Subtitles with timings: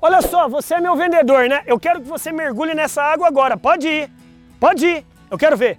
[0.00, 1.62] Olha só, você é meu vendedor, né?
[1.66, 3.56] Eu quero que você mergulhe nessa água agora.
[3.56, 4.10] Pode ir.
[4.60, 5.06] Pode ir.
[5.28, 5.78] Eu quero ver.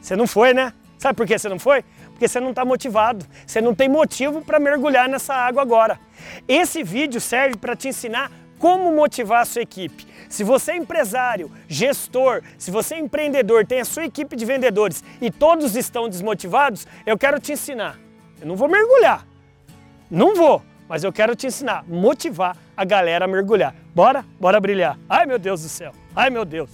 [0.00, 0.72] Você não foi, né?
[0.96, 1.84] Sabe por que você não foi?
[2.10, 3.26] Porque você não está motivado.
[3.44, 5.98] Você não tem motivo para mergulhar nessa água agora.
[6.46, 10.06] Esse vídeo serve para te ensinar como motivar a sua equipe.
[10.28, 15.02] Se você é empresário, gestor, se você é empreendedor, tem a sua equipe de vendedores
[15.20, 17.98] e todos estão desmotivados, eu quero te ensinar.
[18.40, 19.26] Eu não vou mergulhar.
[20.08, 23.72] Não vou mas eu quero te ensinar, motivar a galera a mergulhar.
[23.94, 24.24] Bora?
[24.40, 24.98] Bora brilhar.
[25.08, 26.68] Ai meu Deus do céu, ai meu Deus.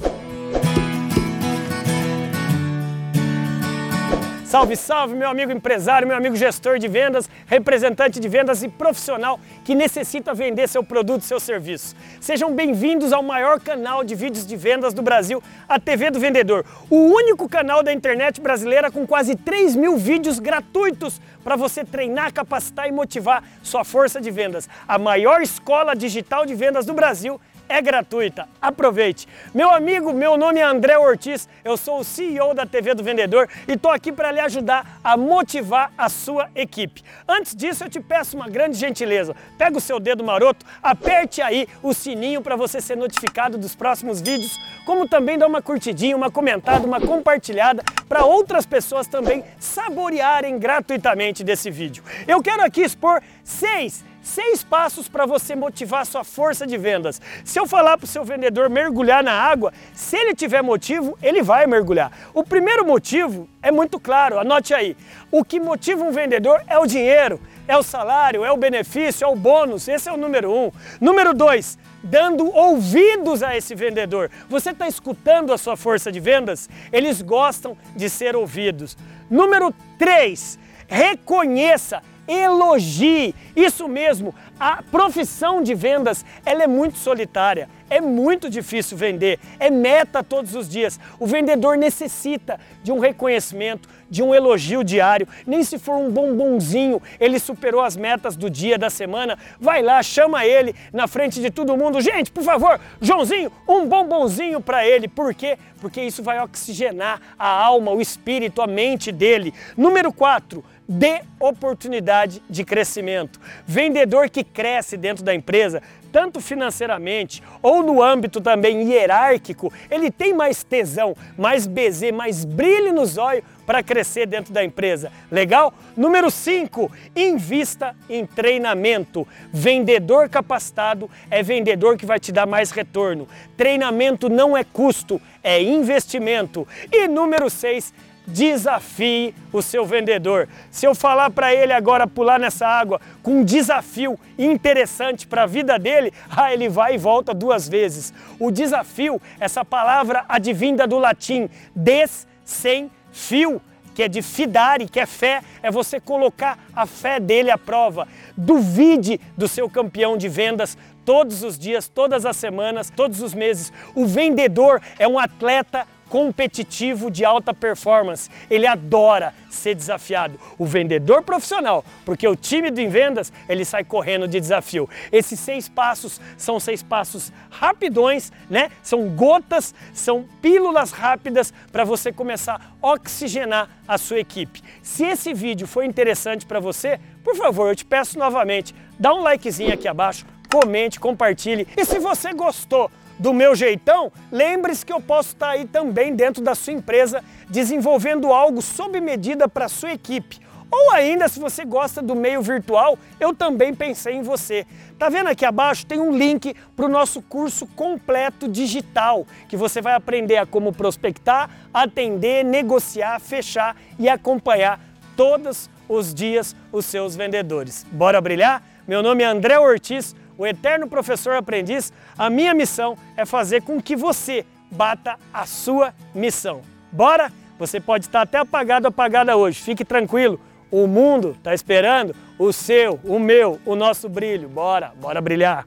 [4.47, 9.41] Salve, salve, meu amigo empresário, meu amigo gestor de vendas, representante de vendas e profissional
[9.65, 11.97] que necessita vender seu produto, seu serviço.
[12.21, 16.65] Sejam bem-vindos ao maior canal de vídeos de vendas do Brasil, a TV do Vendedor.
[16.89, 22.33] O único canal da internet brasileira com quase 3 mil vídeos gratuitos para você treinar,
[22.33, 24.69] capacitar e motivar sua força de vendas.
[24.87, 28.49] A maior escola digital de vendas do Brasil é gratuita.
[28.61, 29.27] Aproveite.
[29.55, 33.49] Meu amigo, meu nome é André Ortiz, eu sou o CEO da TV do Vendedor
[33.67, 37.03] e estou aqui para lhe ajudar a motivar a sua equipe.
[37.29, 39.35] Antes disso, eu te peço uma grande gentileza.
[39.59, 44.21] Pega o seu dedo maroto, aperte aí o sininho para você ser notificado dos próximos
[44.21, 50.59] vídeos, como também dá uma curtidinha, uma comentada, uma compartilhada para outras pessoas também saborearem
[50.59, 52.03] gratuitamente desse vídeo.
[52.27, 57.23] Eu quero aqui expor seis Seis passos para você motivar sua força de vendas.
[57.45, 61.45] Se eu falar para o seu vendedor mergulhar na água, se ele tiver motivo, ele
[61.45, 62.11] vai mergulhar.
[62.35, 64.97] O primeiro motivo é muito claro, anote aí.
[65.31, 69.29] O que motiva um vendedor é o dinheiro, é o salário, é o benefício, é
[69.29, 69.87] o bônus.
[69.87, 70.73] Esse é o número um.
[71.01, 74.29] Número dois, dando ouvidos a esse vendedor.
[74.49, 76.69] Você está escutando a sua força de vendas?
[76.93, 78.99] Eles gostam de ser ouvidos.
[79.31, 83.35] Número três, reconheça elogie.
[83.55, 87.69] Isso mesmo, a profissão de vendas, ela é muito solitária.
[87.89, 90.99] É muito difícil vender, é meta todos os dias.
[91.21, 95.29] O vendedor necessita de um reconhecimento, de um elogio diário.
[95.47, 99.39] Nem se for um bombonzinho, ele superou as metas do dia, da semana.
[99.61, 102.01] Vai lá, chama ele na frente de todo mundo.
[102.01, 105.07] Gente, por favor, Joãozinho, um bombonzinho para ele.
[105.07, 105.57] Por quê?
[105.81, 109.55] Porque isso vai oxigenar a alma, o espírito, a mente dele.
[109.77, 113.41] Número 4 dê oportunidade de crescimento.
[113.67, 115.83] Vendedor que cresce dentro da empresa,
[116.17, 122.91] tanto financeiramente ou no âmbito também hierárquico, ele tem mais tesão, mais bezê, mais brilho
[122.91, 125.13] nos olhos para crescer dentro da empresa.
[125.31, 125.75] Legal?
[125.95, 129.29] Número 5, invista em treinamento.
[129.53, 133.29] Vendedor capacitado é vendedor que vai te dar mais retorno.
[133.55, 136.67] Treinamento não é custo, é investimento.
[136.91, 137.93] E número 6,
[138.27, 140.49] desafie o seu vendedor.
[140.71, 145.47] Se eu falar para ele agora pular nessa água com um desafio interessante para a
[145.47, 148.13] vida dele, ah, ele vai e volta duas vezes.
[148.39, 153.61] O desafio, essa palavra advinda do latim, des sem fio,
[153.95, 158.07] que é de fidare, que é fé, é você colocar a fé dele à prova.
[158.37, 163.73] Duvide do seu campeão de vendas todos os dias, todas as semanas, todos os meses.
[163.95, 168.31] O vendedor é um atleta competitivo de alta performance.
[168.51, 170.39] Ele adora ser desafiado.
[170.59, 174.89] O vendedor profissional, porque o tímido em vendas, ele sai correndo de desafio.
[175.11, 178.71] Esses seis passos são seis passos rapidões, né?
[178.83, 184.63] São gotas, são pílulas rápidas para você começar a oxigenar a sua equipe.
[184.83, 189.23] Se esse vídeo foi interessante para você, por favor, eu te peço novamente, dá um
[189.23, 191.67] likezinho aqui abaixo, comente, compartilhe.
[191.77, 196.43] E se você gostou do meu jeitão, lembre-se que eu posso estar aí também dentro
[196.43, 200.41] da sua empresa desenvolvendo algo sob medida para a sua equipe.
[200.71, 204.67] Ou ainda, se você gosta do meio virtual, eu também pensei em você.
[204.99, 205.87] Tá vendo aqui abaixo?
[205.87, 210.73] Tem um link para o nosso curso completo digital, que você vai aprender a como
[210.73, 214.81] prospectar, atender, negociar, fechar e acompanhar
[215.17, 217.87] todos os dias os seus vendedores.
[217.93, 218.63] Bora brilhar?
[218.89, 223.81] Meu nome é André Ortiz o eterno professor aprendiz, a minha missão é fazer com
[223.81, 226.63] que você bata a sua missão.
[226.91, 227.33] Bora?
[227.59, 229.61] Você pode estar até apagado, apagada hoje.
[229.61, 230.39] Fique tranquilo.
[230.71, 234.49] O mundo está esperando o seu, o meu, o nosso brilho.
[234.49, 235.67] Bora, bora brilhar.